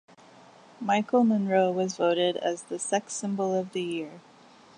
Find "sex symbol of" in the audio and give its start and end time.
2.79-3.71